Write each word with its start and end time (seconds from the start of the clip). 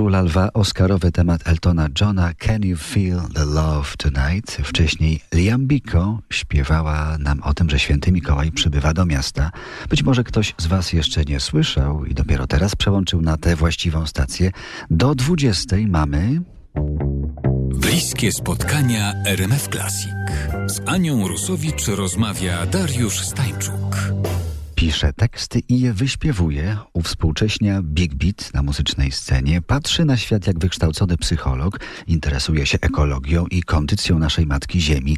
Króla 0.00 0.22
Lwa 0.22 0.52
Oscarowy 0.52 1.12
temat 1.12 1.48
Eltona 1.48 1.88
Johna 2.00 2.34
Can 2.38 2.62
You 2.62 2.76
Feel 2.76 3.20
the 3.34 3.44
Love 3.44 3.88
Tonight? 3.98 4.56
Wcześniej 4.64 5.20
Liam 5.34 5.66
Biko 5.66 6.18
śpiewała 6.30 7.18
nam 7.18 7.42
o 7.42 7.54
tym, 7.54 7.70
że 7.70 7.78
święty 7.78 8.12
Mikołaj 8.12 8.52
przybywa 8.52 8.94
do 8.94 9.06
miasta. 9.06 9.50
Być 9.88 10.02
może 10.02 10.24
ktoś 10.24 10.54
z 10.58 10.66
Was 10.66 10.92
jeszcze 10.92 11.24
nie 11.24 11.40
słyszał 11.40 12.04
i 12.04 12.14
dopiero 12.14 12.46
teraz 12.46 12.76
przełączył 12.76 13.22
na 13.22 13.36
tę 13.36 13.56
właściwą 13.56 14.06
stację. 14.06 14.50
Do 14.90 15.14
20 15.14 15.76
mamy... 15.88 16.42
Bliskie 17.74 18.32
spotkania 18.32 19.12
RMF 19.26 19.68
Classic. 19.68 20.12
Z 20.66 20.88
Anią 20.88 21.28
Rusowicz 21.28 21.86
rozmawia 21.88 22.66
Dariusz 22.66 23.20
Stańczuk 23.20 24.19
pisze 24.80 25.12
teksty 25.12 25.60
i 25.68 25.80
je 25.80 25.92
wyśpiewuje, 25.92 26.76
uwspółcześnia 26.92 27.82
big 27.82 28.14
beat 28.14 28.54
na 28.54 28.62
muzycznej 28.62 29.12
scenie, 29.12 29.62
patrzy 29.62 30.04
na 30.04 30.16
świat 30.16 30.46
jak 30.46 30.58
wykształcony 30.58 31.16
psycholog, 31.16 31.80
interesuje 32.06 32.66
się 32.66 32.78
ekologią 32.80 33.46
i 33.46 33.62
kondycją 33.62 34.18
naszej 34.18 34.46
Matki 34.46 34.80
Ziemi. 34.80 35.16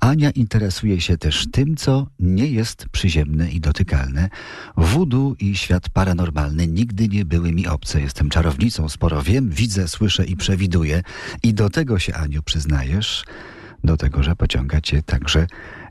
Ania 0.00 0.30
interesuje 0.30 1.00
się 1.00 1.18
też 1.18 1.46
tym, 1.52 1.76
co 1.76 2.06
nie 2.20 2.46
jest 2.46 2.86
przyziemne 2.88 3.50
i 3.50 3.60
dotykalne. 3.60 4.28
Wudu 4.76 5.36
i 5.40 5.56
świat 5.56 5.88
paranormalny 5.88 6.66
nigdy 6.66 7.08
nie 7.08 7.24
były 7.24 7.52
mi 7.52 7.66
obce. 7.66 8.00
Jestem 8.00 8.30
czarownicą, 8.30 8.88
sporo 8.88 9.22
wiem, 9.22 9.50
widzę, 9.50 9.88
słyszę 9.88 10.24
i 10.24 10.36
przewiduję. 10.36 11.02
I 11.42 11.54
do 11.54 11.70
tego 11.70 11.98
się, 11.98 12.14
Aniu, 12.14 12.42
przyznajesz, 12.42 13.24
do 13.84 13.96
tego, 13.96 14.22
że 14.22 14.36
pociąga 14.36 14.80
cię 14.80 15.02
także 15.02 15.46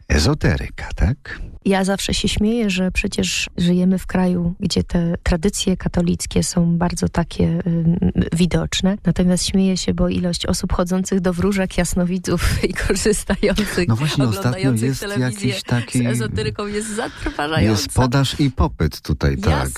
ezoteryka, 0.08 0.90
tak? 0.96 1.42
Ja 1.66 1.84
zawsze 1.84 2.14
się 2.14 2.28
śmieję, 2.28 2.70
że 2.70 2.92
przecież 2.92 3.50
żyjemy 3.58 3.98
w 3.98 4.06
kraju, 4.06 4.54
gdzie 4.60 4.84
te 4.84 5.16
tradycje 5.24 5.78
katolickie 5.78 6.44
są 6.44 6.78
bardzo 6.78 7.10
takie 7.10 7.44
y, 7.44 8.30
widoczne. 8.34 8.98
Natomiast 9.06 9.46
śmieję 9.46 9.78
się, 9.78 9.94
bo 9.94 10.10
ilość 10.10 10.46
osób 10.46 10.74
chodzących 10.74 11.20
do 11.20 11.34
wróżek, 11.34 11.78
jasnowidzów 11.78 12.50
i 12.70 12.74
korzystających, 12.74 13.88
no 13.88 13.96
właśnie, 13.96 14.24
oglądających 14.24 14.88
jest 14.88 15.02
telewizję 15.02 15.56
taki... 15.66 16.00
z 16.00 16.06
ezoteryką 16.06 16.68
jest 16.68 16.96
zatrważająca. 16.96 17.82
Jest 17.82 17.94
podaż 17.94 18.40
i 18.40 18.52
popyt 18.52 19.02
tutaj, 19.02 19.38
tak. 19.38 19.70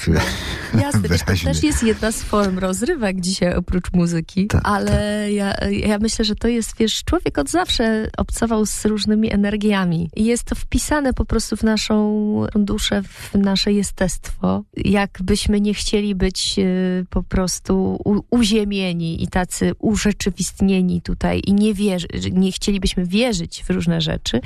Jasne, 0.74 1.10
to 1.10 1.36
też 1.44 1.64
jest 1.64 1.84
jedna 1.84 2.12
z 2.12 2.24
form 2.24 2.60
rozrywek 2.60 3.22
dzisiaj 3.22 3.56
oprócz 3.56 3.94
muzyki, 3.94 4.48
tak, 4.48 4.62
ale 4.64 4.92
tak. 5.26 5.34
Ja, 5.34 5.56
ja 5.88 6.00
myślę, 6.00 6.26
że 6.26 6.36
to 6.36 6.48
jest, 6.48 6.78
wiesz, 6.80 7.04
człowiek 7.04 7.38
od 7.38 7.50
zawsze 7.50 8.10
obcował 8.18 8.66
z 8.66 8.86
różnymi 8.86 9.34
energiami 9.34 10.10
i 10.16 10.26
jest 10.26 10.44
to 10.44 10.56
wpisane 10.56 11.14
po 11.14 11.26
prostu 11.26 11.58
w 11.58 11.64
naszą 11.74 12.46
duszę, 12.56 13.04
w 13.04 13.34
nasze 13.36 13.74
jestestwo. 13.74 14.64
Jakbyśmy 14.78 15.62
nie 15.62 15.74
chcieli 15.74 16.16
być 16.16 16.56
y, 16.58 17.06
po 17.10 17.24
prostu 17.24 18.00
uziemieni 18.30 19.24
i 19.24 19.28
tacy 19.28 19.72
urzeczywistnieni 19.80 21.02
tutaj 21.02 21.42
i 21.46 21.54
nie, 21.54 21.74
wierzy, 21.74 22.08
nie 22.32 22.52
chcielibyśmy 22.52 23.06
wierzyć 23.06 23.64
w 23.64 23.70
różne 23.70 24.02
rzeczy, 24.02 24.42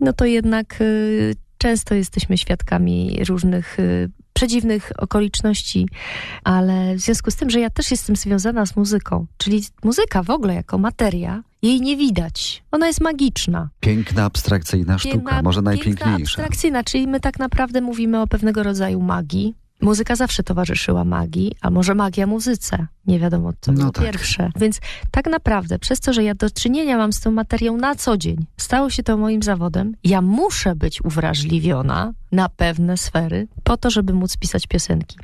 no 0.00 0.12
to 0.12 0.24
jednak 0.24 0.80
y, 0.80 1.34
często 1.58 1.94
jesteśmy 1.94 2.38
świadkami 2.38 3.18
różnych 3.28 3.78
y, 3.78 4.10
przedziwnych 4.42 4.92
okoliczności, 4.98 5.88
ale 6.44 6.94
w 6.94 7.00
związku 7.00 7.30
z 7.30 7.36
tym, 7.36 7.50
że 7.50 7.60
ja 7.60 7.70
też 7.70 7.90
jestem 7.90 8.16
związana 8.16 8.66
z 8.66 8.76
muzyką, 8.76 9.26
czyli 9.36 9.64
muzyka 9.84 10.22
w 10.22 10.30
ogóle 10.30 10.54
jako 10.54 10.78
materia, 10.78 11.42
jej 11.62 11.80
nie 11.80 11.96
widać. 11.96 12.62
Ona 12.70 12.86
jest 12.86 13.00
magiczna. 13.00 13.68
Piękna, 13.80 14.24
abstrakcyjna 14.24 14.98
sztuka, 14.98 15.14
piękna, 15.14 15.42
może 15.42 15.62
najpiękniejsza. 15.62 16.06
Piękna, 16.06 16.24
abstrakcyjna, 16.24 16.84
czyli 16.84 17.06
my 17.06 17.20
tak 17.20 17.38
naprawdę 17.38 17.80
mówimy 17.80 18.20
o 18.20 18.26
pewnego 18.26 18.62
rodzaju 18.62 19.00
magii. 19.00 19.54
Muzyka 19.82 20.16
zawsze 20.16 20.42
towarzyszyła 20.42 21.04
magii, 21.04 21.52
a 21.60 21.70
może 21.70 21.94
magia 21.94 22.26
muzyce. 22.26 22.86
Nie 23.06 23.20
wiadomo, 23.20 23.52
co 23.60 23.72
no 23.72 23.78
było 23.78 23.92
tak. 23.92 24.04
pierwsze. 24.04 24.50
Więc 24.56 24.80
tak 25.10 25.26
naprawdę, 25.26 25.78
przez 25.78 26.00
to, 26.00 26.12
że 26.12 26.24
ja 26.24 26.34
do 26.34 26.50
czynienia 26.50 26.96
mam 26.96 27.12
z 27.12 27.20
tą 27.20 27.30
materią 27.30 27.76
na 27.76 27.94
co 27.94 28.16
dzień, 28.16 28.46
stało 28.56 28.90
się 28.90 29.02
to 29.02 29.16
moim 29.16 29.42
zawodem, 29.42 29.96
ja 30.04 30.22
muszę 30.22 30.74
być 30.76 31.04
uwrażliwiona 31.04 32.12
na 32.32 32.48
pewne 32.48 32.96
sfery 32.96 33.48
po 33.64 33.76
to, 33.76 33.90
żeby 33.90 34.12
móc 34.12 34.36
pisać 34.36 34.66
piosenki. 34.66 35.16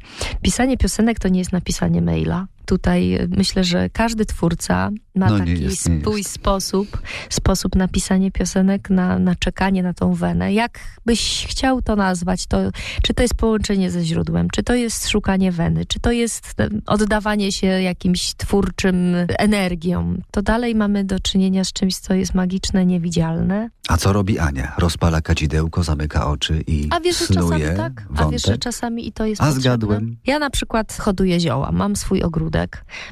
Pisanie 0.43 0.77
piosenek 0.77 1.19
to 1.19 1.29
nie 1.29 1.39
jest 1.39 1.53
napisanie 1.53 2.03
maila, 2.03 2.47
tutaj 2.69 3.19
myślę, 3.37 3.65
że 3.65 3.91
każdy 3.91 4.27
twórca 4.27 4.91
ma 5.15 5.31
no, 5.31 5.39
taki 5.39 5.63
jest, 5.63 5.89
swój 6.03 6.25
sposób, 6.25 7.03
sposób 7.31 7.77
na 7.77 7.89
pisanie 7.89 8.31
piosenek, 8.31 8.91
na, 8.91 9.19
na 9.19 9.35
czekanie 9.35 9.83
na 9.83 9.95
tą 9.95 10.15
wenę. 10.15 10.53
Jak 10.53 10.79
byś 11.07 11.47
chciał 11.49 11.83
to 11.83 11.97
nazwać, 11.97 12.47
to, 12.47 12.59
czy 13.03 13.15
to 13.15 13.23
jest 13.23 13.35
połączenie 13.35 13.91
ze 13.91 14.05
źródłem, 14.05 14.49
czy 14.51 14.63
to 14.63 14.75
jest 14.75 15.09
szukanie 15.09 15.53
weny, 15.53 15.87
czy 15.87 16.01
to 16.01 16.13
jest 16.13 16.55
e, 16.61 16.69
oddawanie 16.87 17.53
się 17.53 17.67
jakimś 17.67 18.35
twórczym 18.35 19.17
energią, 19.39 20.21
to 20.31 20.43
dalej 20.43 20.75
mamy 20.75 21.05
do 21.05 21.21
czynienia 21.21 21.65
z 21.65 21.73
czymś, 21.73 21.97
co 21.97 22.15
jest 22.15 22.35
magiczne, 22.35 22.87
niewidzialne. 22.87 23.71
A 23.89 23.97
co 23.97 24.13
robi 24.13 24.39
Ania? 24.39 24.75
Rozpala 24.79 25.21
kadzidełko, 25.21 25.83
zamyka 25.83 26.27
oczy 26.27 26.65
i 26.67 26.89
A 26.91 27.01
wiesz, 27.01 27.19
że 27.19 27.35
czasami 27.35 27.65
tak? 27.77 28.07
A 28.17 28.29
wiesz, 28.29 28.43
że 28.43 28.59
czasami 28.59 29.09
i 29.09 29.13
to 29.13 29.27
jest 29.27 29.41
A 29.43 29.45
potrzebne. 29.45 29.63
zgadłem. 29.63 30.17
Ja 30.27 30.39
na 30.39 30.51
przykład 30.51 30.93
hoduję 30.93 31.41
zioła, 31.41 31.73
mam 31.73 31.97
swój 31.97 32.23
ogródek, 32.23 32.58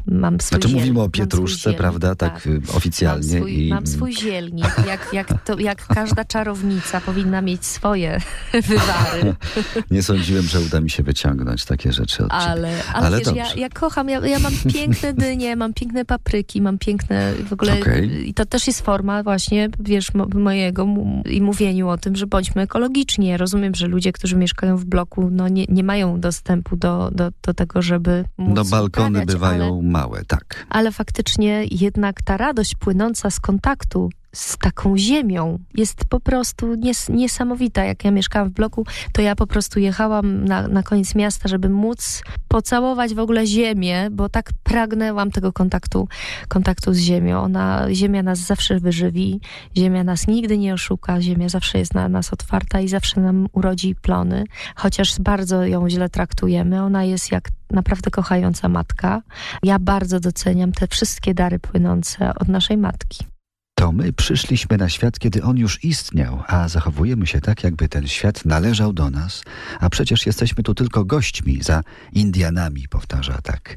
mam 0.07 0.41
swój 0.41 0.59
Znaczy 0.59 0.69
ziel, 0.69 0.79
mówimy 0.79 1.01
o 1.01 1.09
pietruszce, 1.09 1.73
prawda, 1.73 2.15
tak, 2.15 2.43
tak 2.43 2.49
oficjalnie. 2.75 3.41
Mam 3.41 3.43
swój, 3.43 3.67
i... 3.67 3.69
mam 3.69 3.87
swój 3.87 4.17
zielnik, 4.17 4.67
jak, 4.87 5.09
jak, 5.13 5.43
to, 5.45 5.59
jak 5.59 5.87
każda 5.95 6.25
czarownica 6.25 7.01
powinna 7.01 7.43
mieć 7.43 7.67
swoje 7.67 8.21
wywary. 8.69 9.35
Nie 9.91 10.03
sądziłem, 10.03 10.45
że 10.45 10.61
uda 10.61 10.81
mi 10.81 10.91
się 10.91 11.03
wyciągnąć 11.03 11.65
takie 11.65 11.93
rzeczy 11.93 12.25
od 12.25 12.33
ale, 12.33 12.69
ciebie. 12.69 12.83
Ale, 12.95 13.07
ale 13.07 13.19
wiesz, 13.19 13.33
ja, 13.35 13.55
ja, 13.55 13.69
kocham, 13.69 14.09
ja, 14.09 14.27
ja 14.27 14.39
mam 14.39 14.53
piękne 14.73 15.15
dynie, 15.15 15.57
mam 15.57 15.75
piękne 15.75 16.05
papryki, 16.05 16.63
mam 16.63 16.79
piękne 16.79 17.33
w 17.49 17.53
ogóle... 17.53 17.81
Okay. 17.81 18.07
I 18.07 18.35
to 18.35 18.47
też 18.47 18.67
jest 18.67 18.81
forma 18.81 19.23
właśnie, 19.23 19.69
wiesz, 19.81 20.11
mojego 20.35 20.87
i 21.31 21.43
mówieniu 21.43 21.89
o 21.89 21.99
tym, 21.99 22.17
że 22.17 22.27
bądźmy 22.27 22.63
ekologiczni. 22.63 23.27
Ja 23.27 23.37
rozumiem, 23.37 23.75
że 23.75 23.87
ludzie, 23.87 24.13
którzy 24.13 24.37
mieszkają 24.37 24.77
w 24.77 24.85
bloku, 24.85 25.29
no 25.33 25.49
nie, 25.49 25.65
nie 25.69 25.85
mają 25.85 26.21
dostępu 26.21 26.77
do, 26.77 27.11
do, 27.13 27.31
do 27.43 27.55
tego, 27.55 27.83
żeby 27.83 28.25
móc 28.39 28.57
No 28.57 28.65
balkony 28.65 29.27
bywają 29.37 29.65
ale, 29.65 29.83
małe, 29.83 30.25
tak. 30.25 30.67
Ale 30.71 30.93
faktycznie 30.93 31.65
jednak 31.71 32.23
ta 32.23 32.37
radość 32.37 32.75
płynąca 32.75 33.31
z 33.31 33.41
kontaktu 33.41 34.11
z 34.33 34.59
taką 34.59 34.99
ziemią 34.99 35.59
jest 35.75 36.05
po 36.05 36.21
prostu 36.21 36.75
nies 36.75 37.09
niesamowita. 37.09 37.85
Jak 37.85 38.05
ja 38.05 38.11
mieszkałam 38.11 38.49
w 38.49 38.53
bloku, 38.53 38.87
to 39.13 39.23
ja 39.23 39.37
po 39.37 39.47
prostu 39.47 39.81
jechałam 39.81 40.45
na, 40.45 40.69
na 40.69 40.83
koniec 40.83 41.15
miasta, 41.15 41.49
żeby 41.49 41.69
móc 41.69 42.23
pocałować 42.49 43.15
w 43.15 43.19
ogóle 43.19 43.47
ziemię, 43.47 44.09
bo 44.11 44.29
tak 44.29 44.51
pragnęłam 44.63 45.31
tego 45.31 45.53
kontaktu, 45.53 46.09
kontaktu 46.49 46.95
z 46.95 46.99
ziemią. 46.99 47.41
Ona, 47.41 47.87
ziemia 47.93 48.23
nas 48.23 48.39
zawsze 48.39 48.81
wyżywi, 48.81 49.41
ziemia 49.77 50.05
nas 50.05 50.27
nigdy 50.27 50.59
nie 50.59 50.75
oszuka, 50.75 51.21
ziemia 51.21 51.49
zawsze 51.49 51.79
jest 51.79 51.95
na 51.95 52.09
nas 52.09 52.33
otwarta 52.33 52.81
i 52.81 52.89
zawsze 52.89 53.21
nam 53.21 53.49
urodzi 53.53 53.95
plony, 53.95 54.45
chociaż 54.77 55.21
bardzo 55.21 55.67
ją 55.67 55.91
źle 55.91 56.09
traktujemy. 56.09 56.83
Ona 56.83 57.05
jest 57.05 57.33
jak 57.33 57.49
naprawdę 57.71 58.11
kochająca 58.11 58.69
matka. 58.69 59.23
Ja 59.63 59.79
bardzo 59.79 60.21
doceniam 60.21 60.73
te 60.73 60.87
wszystkie 60.87 61.35
dary 61.35 61.59
płynące 61.59 62.35
od 62.35 62.49
naszej 62.49 62.77
matki. 62.77 63.36
To 63.79 63.93
my 63.93 64.13
przyszliśmy 64.13 64.77
na 64.77 64.89
świat, 64.89 65.19
kiedy 65.19 65.43
on 65.43 65.57
już 65.57 65.85
istniał, 65.85 66.43
a 66.47 66.69
zachowujemy 66.69 67.27
się 67.27 67.41
tak, 67.41 67.65
jakby 67.65 67.89
ten 67.89 68.09
świat 68.09 68.45
należał 68.45 68.93
do 68.93 69.11
nas, 69.11 69.43
a 69.81 69.91
przecież 69.91 70.27
jesteśmy 70.27 70.63
tu 70.63 70.75
tylko 70.75 71.05
gośćmi, 71.05 71.63
za 71.63 71.83
Indianami, 72.13 72.89
powtarza 72.89 73.39
tak. 73.43 73.77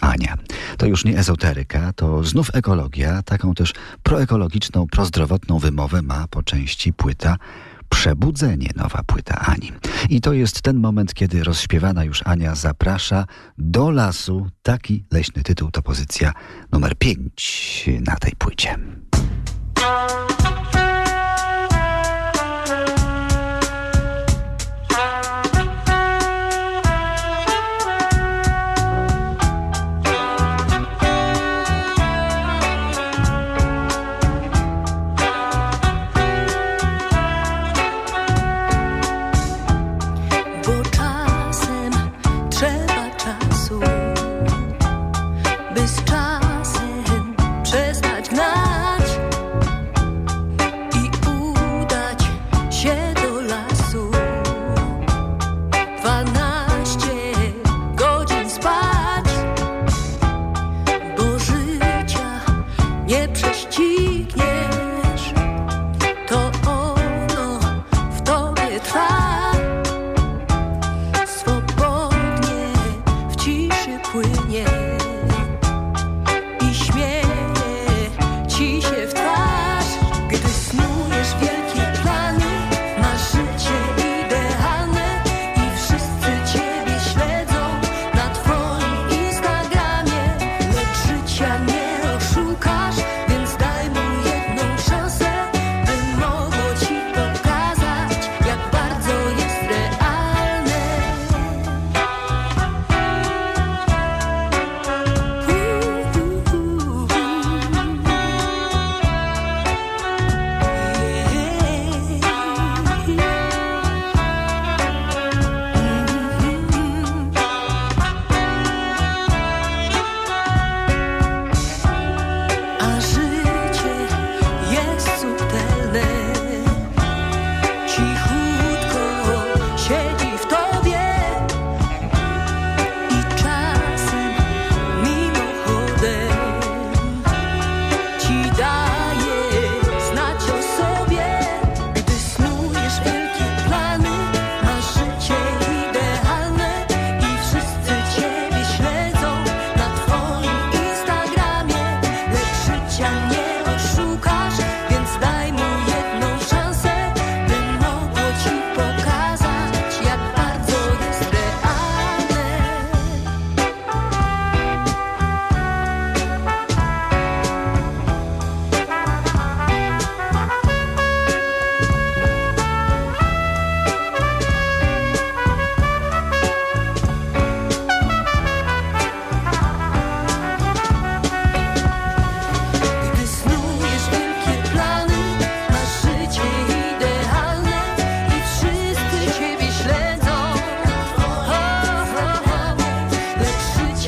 Ania. 0.00 0.36
To 0.76 0.86
już 0.86 1.04
nie 1.04 1.18
ezoteryka, 1.18 1.92
to 1.92 2.24
znów 2.24 2.50
ekologia, 2.54 3.22
taką 3.22 3.54
też 3.54 3.72
proekologiczną, 4.02 4.86
prozdrowotną 4.86 5.58
wymowę 5.58 6.02
ma 6.02 6.28
po 6.28 6.42
części 6.42 6.92
płyta 6.92 7.36
Przebudzenie, 7.88 8.70
nowa 8.76 9.02
płyta 9.06 9.34
Ani. 9.34 9.72
I 10.10 10.20
to 10.20 10.32
jest 10.32 10.62
ten 10.62 10.76
moment, 10.76 11.14
kiedy 11.14 11.44
rozśpiewana 11.44 12.04
już 12.04 12.22
Ania 12.24 12.54
zaprasza 12.54 13.24
do 13.58 13.90
lasu. 13.90 14.50
Taki 14.62 15.04
leśny 15.12 15.42
tytuł 15.42 15.70
to 15.70 15.82
pozycja 15.82 16.32
numer 16.72 16.96
5 16.98 17.90
na 18.06 18.16
tej 18.16 18.32
płycie. 18.38 18.78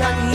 shine. 0.01 0.30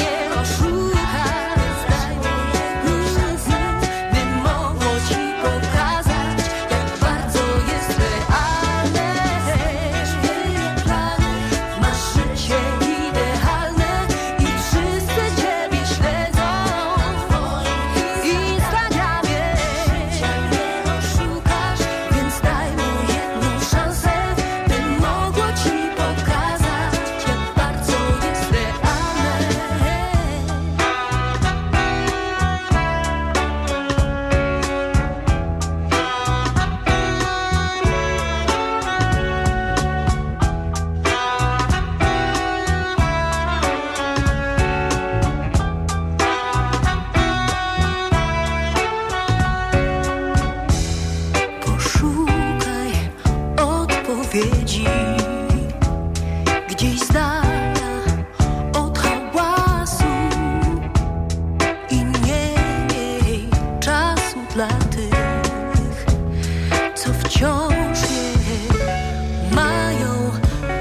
wciąż 67.29 67.99
nie 68.09 69.55
mają 69.55 70.31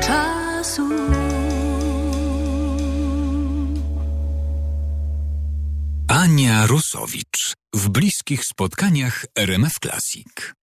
czasu. 0.07 0.89
Ania 6.09 6.67
Rusowicz 6.67 7.55
w 7.75 7.89
bliskich 7.89 8.45
spotkaniach 8.45 9.25
RMF 9.39 9.75
Classic. 9.83 10.55